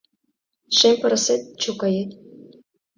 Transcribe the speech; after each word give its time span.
Шем 0.77 0.95
пырысет, 1.01 1.41
чокает 1.61 2.09